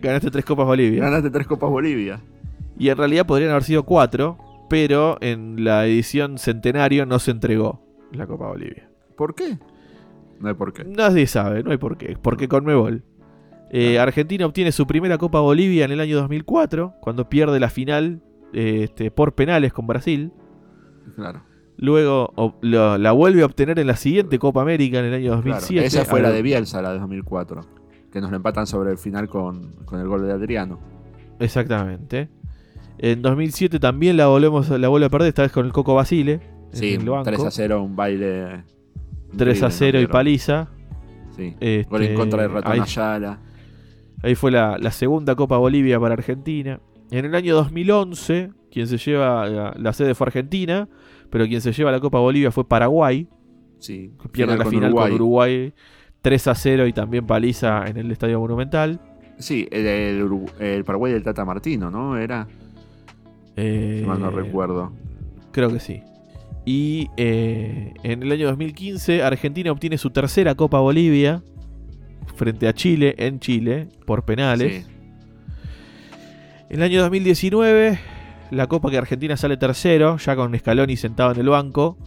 [0.01, 1.03] Ganaste 3 Copas Bolivia.
[1.03, 2.21] ganaste tres Copas Bolivia.
[2.79, 7.85] Y en realidad podrían haber sido 4, pero en la edición centenario no se entregó
[8.13, 8.89] la Copa Bolivia.
[9.15, 9.59] ¿Por qué?
[10.39, 10.85] No hay por qué.
[10.85, 12.17] Nadie sabe, no hay por qué.
[12.19, 13.03] Porque Conmebol.
[13.69, 18.23] Eh, Argentina obtiene su primera Copa Bolivia en el año 2004, cuando pierde la final
[18.53, 20.31] este, por penales con Brasil.
[21.15, 21.41] Claro.
[21.77, 25.23] Luego o- lo- la vuelve a obtener en la siguiente Copa América en el año
[25.41, 25.85] Claro, 2007.
[25.85, 27.61] Esa fue la de Bielsa, la de 2004.
[28.11, 30.79] Que nos la empatan sobre el final con, con el gol de Adriano.
[31.39, 32.29] Exactamente.
[32.99, 36.39] En 2007 también la volvemos la vuelve a perder, esta vez con el Coco Basile.
[36.71, 37.23] Sí, el banco.
[37.23, 38.63] 3 a 0, un baile.
[39.35, 40.67] 3 a increíble, 0 y paliza.
[41.35, 41.55] Sí.
[41.59, 43.39] Este, Gol en contra de Ratón ahí, Ayala.
[44.21, 46.79] ahí fue la, la segunda Copa Bolivia para Argentina.
[47.15, 50.87] En el año 2011, quien se lleva la, la sede fue Argentina,
[51.29, 53.27] pero quien se lleva la Copa Bolivia fue Paraguay,
[53.79, 54.11] Sí.
[54.31, 55.09] pierde la con final Uruguay.
[55.11, 55.73] con Uruguay
[56.21, 58.99] 3 a 0 y también paliza en el Estadio Monumental.
[59.37, 62.17] Sí, el, el Urugu- el Paraguay del Tata Martino, ¿no?
[62.17, 62.47] Era.
[63.55, 64.91] Eh, Si mal no recuerdo.
[65.51, 66.01] Creo que sí.
[66.65, 71.43] Y eh, en el año 2015 Argentina obtiene su tercera Copa Bolivia
[72.35, 74.85] frente a Chile en Chile por penales.
[74.85, 74.92] Sí.
[76.69, 77.99] En el año 2019
[78.53, 81.97] la Copa que Argentina sale tercero, ya con Scaloni sentado en el banco.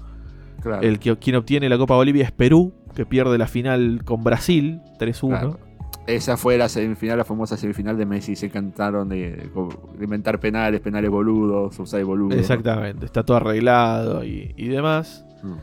[0.63, 0.83] Claro.
[0.83, 4.81] El que quien obtiene la Copa Bolivia es Perú, que pierde la final con Brasil
[4.99, 5.29] 3-1.
[5.29, 5.61] Claro.
[6.07, 8.37] Esa fue la semifinal, la famosa semifinal de Messi.
[8.37, 9.51] Se encantaron de,
[9.99, 12.39] de inventar penales, penales boludos, offside boludos.
[12.39, 15.25] Exactamente, está todo arreglado y, y demás.
[15.43, 15.55] Mm.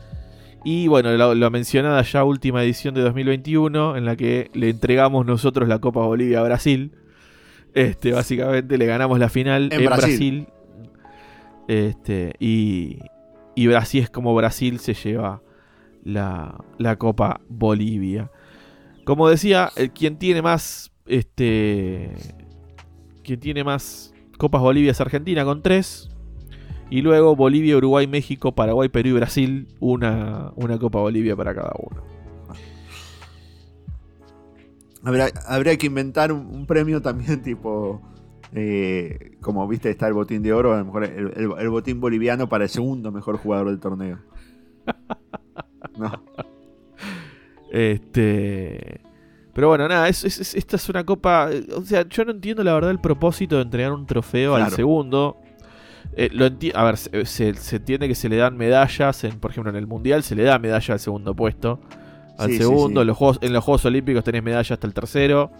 [0.66, 5.24] Y bueno, la, la mencionada ya última edición de 2021, en la que le entregamos
[5.24, 6.92] nosotros la Copa Bolivia a Brasil.
[7.74, 10.06] Este, básicamente le ganamos la final En en, Brasil.
[10.06, 10.48] Brasil.
[11.66, 12.98] Este, y,
[13.54, 15.42] y así es como Brasil se lleva
[16.04, 18.30] la, la Copa Bolivia.
[19.04, 20.92] Como decía, el, quien tiene más.
[21.06, 22.12] Este.
[23.22, 26.10] Quien tiene más Copas Bolivia es Argentina con tres.
[26.90, 31.72] Y luego Bolivia, Uruguay, México, Paraguay, Perú y Brasil, una, una Copa Bolivia para cada
[31.78, 32.02] uno.
[35.04, 38.00] Habría, habría que inventar un, un premio también tipo...
[38.52, 42.00] eh, como viste está el botín de oro, a lo mejor el, el- el botín
[42.00, 44.18] boliviano para el segundo mejor jugador del torneo.
[45.98, 46.10] No,
[47.70, 49.00] Este.
[49.52, 51.48] Pero bueno, nada, es, es- es- esta es una copa.
[51.76, 55.36] O sea, yo no entiendo la verdad el propósito de entregar un trofeo al segundo.
[56.16, 59.22] Eh, lo enti- a ver, se, se- se entiende que se le dan medallas.
[59.24, 61.80] En, por ejemplo, en el mundial se le da medalla al segundo puesto.
[62.38, 63.02] Al Sí, segundo, sí.
[63.02, 65.50] En, los juegos, en los Juegos Olímpicos tenés medalla hasta el tercero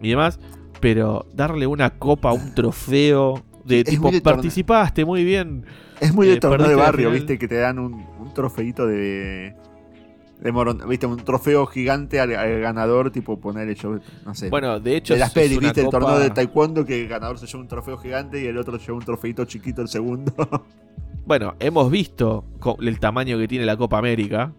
[0.00, 0.38] y demás.
[0.80, 4.36] Pero darle una copa, un trofeo de tipo, muy de torneo.
[4.36, 5.64] participaste muy bien.
[6.00, 9.54] Es muy de Eh, torneo de barrio, viste, que te dan un, un trofeito de.
[10.40, 14.50] de morón, viste, un trofeo gigante al, al ganador, tipo ponerle yo, no sé.
[14.50, 17.46] Bueno, de hecho, de las pelis, viste, el torneo de taekwondo que el ganador se
[17.46, 20.32] lleva un trofeo gigante y el otro lleva un trofeito chiquito el segundo.
[21.26, 22.44] Bueno, hemos visto
[22.80, 24.52] el tamaño que tiene la Copa América.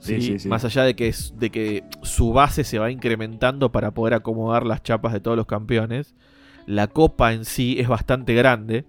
[0.00, 0.22] Sí, ¿sí?
[0.22, 0.48] sí, sí.
[0.48, 4.66] Más allá de que, es- de que su base se va incrementando para poder acomodar
[4.66, 6.14] las chapas de todos los campeones.
[6.66, 8.84] La copa en sí es bastante grande.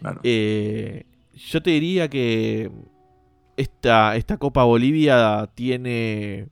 [0.00, 0.20] Claro.
[0.22, 2.70] Eh, yo te diría que
[3.56, 6.48] esta, esta Copa Bolivia tiene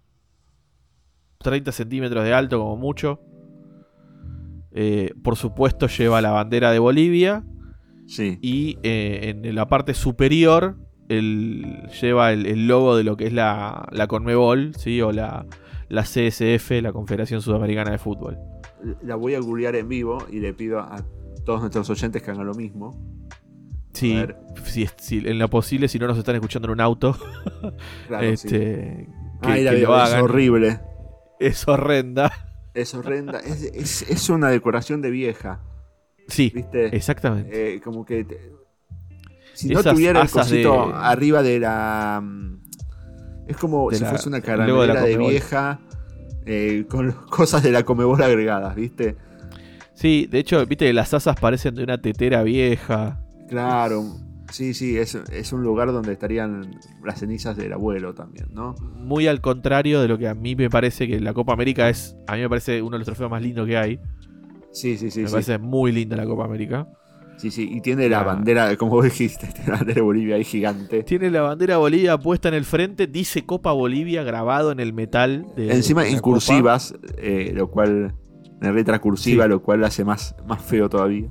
[1.38, 3.20] 30 centímetros de alto como mucho.
[4.72, 7.44] Eh, por supuesto lleva la bandera de Bolivia
[8.06, 8.38] sí.
[8.40, 13.32] y eh, en la parte superior el- lleva el, el logo de lo que es
[13.32, 15.00] la, la Conmebol, ¿sí?
[15.02, 15.46] o la,
[15.88, 18.38] la CSF, la Confederación Sudamericana de Fútbol.
[19.02, 21.04] La voy a googlear en vivo y le pido a
[21.44, 22.98] todos nuestros oyentes que hagan lo mismo.
[23.92, 24.18] Sí,
[24.64, 27.16] si, es- si- en lo posible, si no nos están escuchando en un auto,
[28.08, 28.32] Claro, sí.
[28.32, 29.08] este,
[29.42, 30.22] que, la lo es hagan.
[30.22, 30.80] horrible.
[31.38, 32.32] Es horrenda.
[32.74, 33.38] Es horrenda.
[33.40, 35.60] Es, es- es una decoración de vieja,
[36.28, 36.96] Sí, ¿viste?
[36.96, 37.74] exactamente.
[37.74, 38.24] Eh, como que.
[38.24, 38.52] te-
[39.54, 42.20] si no Esas tuviera el cosito de- arriba de la.
[42.22, 42.52] mm,
[43.48, 45.80] Es como De si la- fuese una de caramela de, vieja.
[46.46, 49.16] eh, con cosas de la Comebol agregadas, ¿viste?
[49.94, 53.20] Sí, de hecho, viste que las asas parecen de una tetera vieja.
[53.48, 54.04] Claro.
[54.50, 58.74] Sí, sí, es, es un lugar donde estarían las cenizas del abuelo también, ¿no?
[58.96, 62.16] Muy al contrario de lo que a mí me parece que la Copa América es.
[62.26, 63.98] A mí me parece uno de los trofeos más lindos que hay.
[64.72, 65.20] Sí, sí, sí.
[65.22, 65.32] me sí.
[65.32, 66.86] parece muy linda la Copa América.
[67.42, 68.22] Sí, sí, y tiene la Ah.
[68.24, 71.02] bandera, como vos dijiste, tiene la bandera de Bolivia ahí gigante.
[71.02, 75.44] Tiene la bandera Bolivia puesta en el frente, dice Copa Bolivia grabado en el metal.
[75.56, 78.14] De, Encima de en cursivas, eh, lo cual,
[78.60, 79.50] en letra cursiva, Sí.
[79.50, 81.28] lo cual hace más, más feo todavía.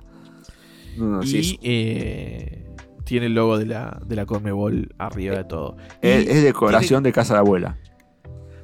[0.98, 2.66] No, no, sí, y eh,
[3.06, 5.78] tiene el logo de la, de la Conmebol arriba de todo.
[6.04, 7.78] Y es- es decoración de casa de abuela.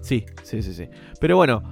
[0.01, 0.89] Sí, sí, sí, sí.
[1.21, 1.63] Pero bueno,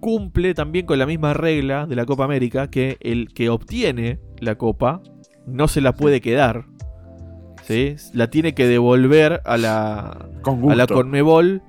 [0.00, 4.56] cumple también con la misma regla de la Copa América que el que obtiene la
[4.56, 5.00] copa
[5.46, 6.64] no se la puede quedar.
[7.64, 7.96] ¿sí?
[8.12, 11.62] La tiene que devolver a la, Con a la Conmebol.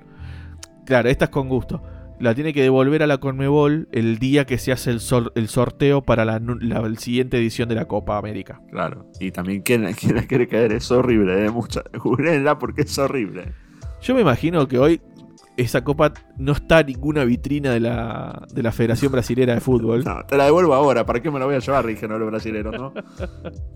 [0.86, 1.82] Claro, esta es con gusto.
[2.20, 5.48] La tiene que devolver a la Conmebol el día que se hace el, sor- el
[5.48, 8.60] sorteo para la, la siguiente edición de la Copa América.
[8.70, 9.10] Claro.
[9.18, 11.50] Y también quien, quien la quiere caer es horrible, ¿eh?
[11.50, 11.82] Mucha,
[12.58, 13.52] porque es horrible.
[14.00, 15.00] Yo me imagino que hoy
[15.56, 20.02] esa copa no está en ninguna vitrina de la, de la Federación Brasilera de Fútbol.
[20.04, 21.86] No, te la devuelvo ahora, ¿para qué me la voy a llevar?
[21.86, 22.92] Dijeron los brasileños, ¿no?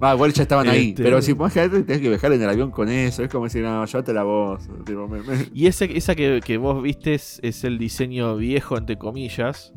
[0.02, 0.88] Va, igual ya estaban ahí.
[0.90, 3.22] Este- Pero si imagínate, tenés que viajar en el avión con eso.
[3.22, 4.68] Es como decir, no, llévatela vos.
[4.84, 8.76] Tipo, me- me- Y ese, esa que, que vos viste es, es el diseño viejo,
[8.76, 9.72] entre comillas.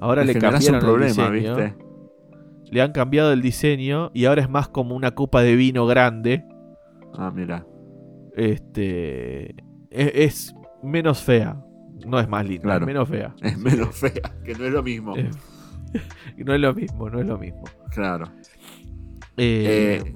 [0.00, 1.56] Ahora le generás cambiaron un problema, el diseño.
[1.56, 1.74] ¿viste?
[2.72, 6.44] Le han cambiado el diseño y ahora es más como una copa de vino grande.
[7.14, 7.66] Ah, mira.
[8.36, 9.54] Este.
[9.90, 11.56] Es, es menos fea.
[12.06, 12.80] No es más linda, Claro.
[12.82, 13.34] es menos fea.
[13.42, 15.16] Es menos fea, que no es lo mismo.
[15.16, 15.30] Eh,
[16.38, 17.64] no es lo mismo, no es lo mismo.
[17.90, 18.26] Claro.
[19.36, 20.14] Eh, Eh,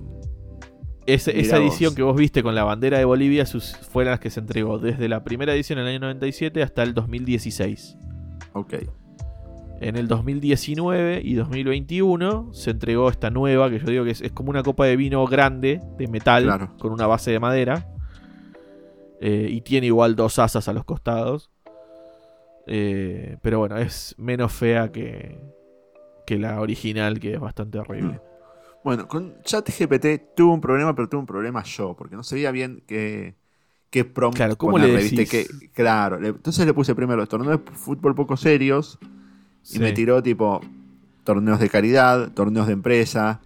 [1.07, 1.67] esa vos.
[1.67, 4.79] edición que vos viste con la bandera de Bolivia sus, fue las que se entregó
[4.79, 7.97] desde la primera edición en el año 97 hasta el 2016.
[8.55, 8.75] ok.
[9.81, 14.33] En el 2019 y 2021 se entregó esta nueva, que yo digo que es, es
[14.33, 16.75] como una copa de vino grande, de metal, Claro.
[16.79, 17.87] con una base de madera.
[19.21, 21.51] Eh, y tiene igual dos asas a los costados.
[22.67, 25.39] Eh, pero bueno, es menos fea que,
[26.27, 28.21] que la original, que es bastante horrible.
[28.83, 32.83] Bueno, con ChatGPT tuvo un problema, pero tuvo un problema yo, porque no sabía bien
[32.87, 33.35] qué,
[33.91, 35.27] qué prompt Claro, ¿cómo ponerle, le ¿viste?
[35.27, 35.49] decís?
[35.61, 38.99] Que- claro, le- entonces le puse primero los torneos de fútbol poco serios
[39.71, 39.79] y Sí.
[39.79, 40.61] me tiró tipo
[41.25, 43.41] torneos de caridad, torneos de empresa,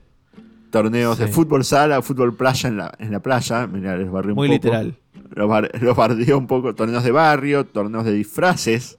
[0.70, 4.36] torneos de fútbol sala, fútbol playa en la, en la playa, mirá, les barrió un
[4.36, 4.54] Muy poco.
[4.54, 4.98] literal.
[5.34, 8.98] Los, bar- bardeó un poco, torneos de barrio, torneos de disfraces,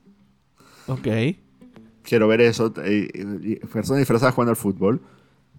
[0.88, 1.08] Ok.
[2.04, 5.02] quiero ver eso, eh, eh, personas disfrazadas jugando al fútbol.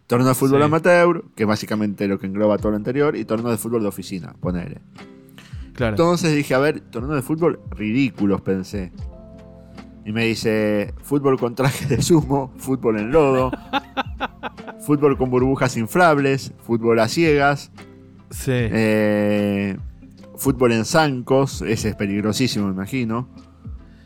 [0.07, 0.65] Torneo de fútbol Sí.
[0.65, 3.89] amateur, que es básicamente lo que engloba todo lo anterior, y torneo de fútbol de
[3.89, 4.79] oficina, ponele.
[5.75, 5.93] Claro.
[5.95, 8.91] Entonces dije, a ver, torneo de fútbol ridículos, pensé.
[10.05, 13.53] Y me dice, fútbol con traje de sumo, fútbol en lodo,
[14.81, 17.71] fútbol con burbujas inflables, fútbol a ciegas,
[18.31, 18.51] sí.
[18.53, 19.77] eh,
[20.41, 23.29] fútbol en zancos, ese es peligrosísimo, me imagino.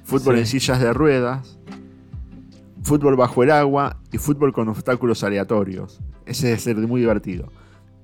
[0.05, 0.41] Fútbol Sí.
[0.41, 1.59] en sillas de ruedas,
[2.83, 6.01] fútbol bajo el agua y fútbol con obstáculos aleatorios.
[6.27, 7.51] Ese debe ser muy divertido.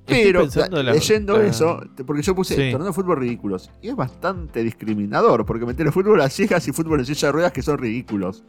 [0.07, 2.71] Pero pensando la- la- leyendo la- eso, porque yo puse Sí.
[2.73, 7.01] torneo de fútbol ridículos, y es bastante discriminador, porque meter fútbol a ciegas y fútbol
[7.01, 8.43] en silla de ruedas que son ridículos.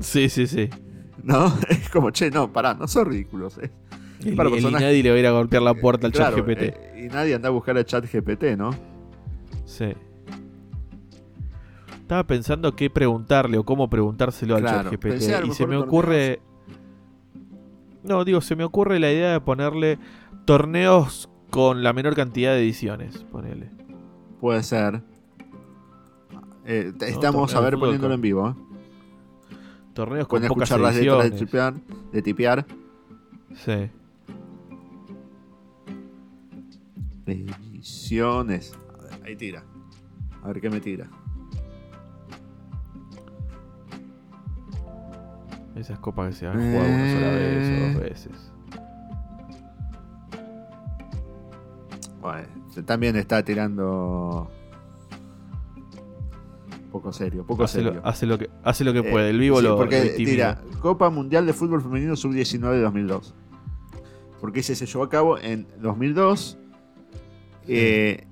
[0.00, 0.70] Sí, sí, sí.
[1.22, 1.46] ¿No?
[1.68, 3.58] Es como, che, no, pará, no son ridículos.
[3.58, 3.70] eh.
[4.24, 6.36] Y, Para y personas- nadie le va a ir a golpear la puerta al Claro,
[6.36, 6.62] chat GPT.
[6.68, 8.70] eh, y nadie anda a buscar el chat GPT, ¿no?
[9.64, 9.92] Sí.
[12.00, 15.52] Estaba pensando qué preguntarle o cómo preguntárselo Claro, al chat pensé a lo GPT.
[15.52, 16.40] Y se me ocurre.
[18.02, 19.98] No, digo, se me ocurre la idea de ponerle
[20.44, 23.24] torneos con la menor cantidad de ediciones.
[23.32, 23.70] Ponele.
[24.40, 25.02] Puede ser.
[26.66, 28.48] Eh, No, estamos a ver poniéndolo con- en vivo.
[28.50, 28.54] ¿eh?
[29.94, 31.74] Torneos con Pueden pocas escuchar las letras de tipear,
[32.12, 32.66] de tipear.
[33.54, 33.90] Sí.
[37.26, 38.74] Ediciones.
[39.24, 39.64] Ahí tira.
[40.42, 41.08] A ver qué me tira.
[45.76, 48.08] Esas copas que se han jugado una sola vez o dos Eh.
[48.10, 48.52] veces.
[52.20, 54.48] Bueno, se- también está tirando.
[56.92, 57.94] Poco serio, poco Hace serio.
[57.94, 59.30] lo, hace lo que, hace lo que Eh, puede.
[59.30, 63.34] El vivo sí, lo Porque lo tira Copa Mundial de Fútbol Femenino Sub-19 de 2002.
[64.40, 66.56] Porque ese se llevó a cabo en 2002.
[67.66, 68.26] eh,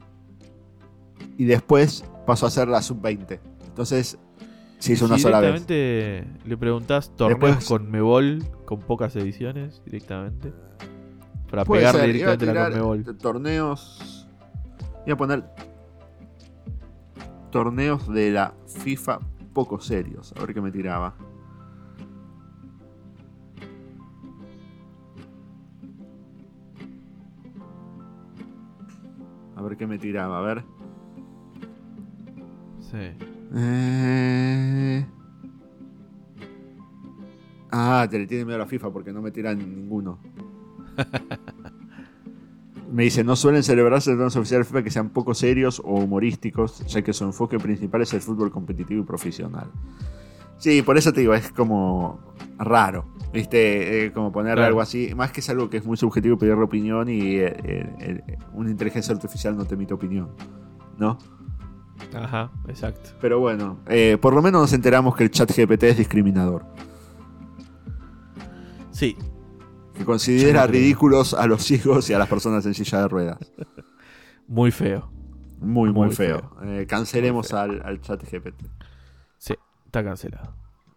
[1.39, 3.41] y después pasó a ser la Sub-20.
[3.67, 4.19] Entonces
[4.79, 5.67] se hizo una Si sola vez.
[5.67, 10.53] directamente le preguntás torneos Después- con Mebol con pocas ediciones directamente.
[11.51, 13.17] Para pegarle ser, directamente a la Conmebol.
[13.19, 14.27] torneos.
[15.05, 15.45] Voy a poner
[17.51, 19.19] torneos de la FIFA
[19.53, 20.33] poco serios.
[20.37, 21.15] A ver qué me tiraba.
[29.57, 30.65] A ver qué me tiraba, a ver.
[32.93, 33.27] Sí.
[33.55, 35.07] Eh...
[37.71, 40.19] Ah, te le tiene miedo a la FIFA porque no me tiran ninguno.
[42.93, 46.85] me dice, no suelen celebrarse torneos oficiales de FIFA que sean poco serios o humorísticos,
[46.87, 49.71] ya que su enfoque principal es el fútbol competitivo y profesional.
[50.59, 52.21] Sí, por eso te digo, es como
[52.59, 54.05] raro, ¿viste?
[54.05, 54.69] Eh, como ponerle Claro.
[54.69, 58.23] algo así, más que es algo que es muy subjetivo pedirle opinión y eh, eh,
[58.29, 60.29] eh, una inteligencia artificial no te emite opinión,
[60.99, 61.17] ¿no?
[62.15, 63.11] Ajá, exacto.
[63.21, 66.65] Pero bueno, eh, por lo menos nos enteramos que el chat GPT es discriminador.
[68.91, 69.17] Sí,
[69.95, 73.39] Que considera ridículos a los ciegos y a las personas en silla de ruedas.
[74.47, 75.11] muy feo.
[75.61, 76.51] Muy, muy, Muy feo.
[76.65, 77.59] Eh, cancelemos Muy feo.
[77.59, 78.65] Al, al chat GPT.
[79.39, 79.55] Sí,
[79.87, 80.55] está cancelado.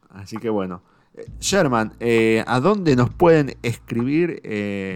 [0.10, 0.82] Así que bueno.
[1.14, 4.42] Eh, Sherman, eh, ¿a dónde nos pueden escribir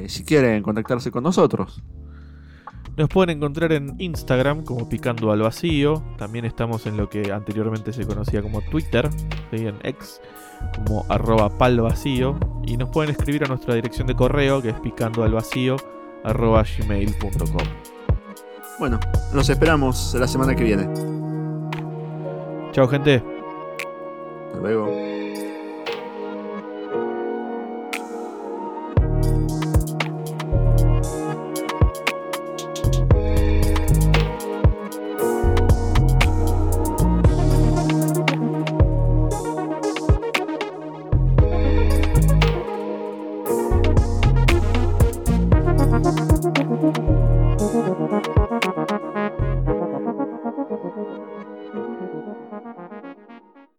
[0.09, 1.83] si quieren contactarse con nosotros?
[2.99, 6.03] Nos pueden encontrar en Instagram como Picando al Vacío.
[6.17, 9.09] También estamos en lo que anteriormente se conocía como Twitter,
[9.51, 9.67] ¿sí?
[9.67, 10.19] en X,
[10.75, 12.37] como arroba palvacío.
[12.65, 15.77] Y nos pueden escribir a nuestra dirección de correo que es picandoalvacío
[16.25, 17.67] arroba gmail.com.
[18.79, 18.99] Bueno,
[19.33, 20.89] los esperamos la semana que viene.
[22.73, 23.23] Chao gente.
[24.47, 25.28] Hasta luego.